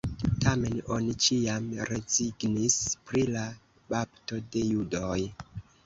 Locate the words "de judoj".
4.53-5.19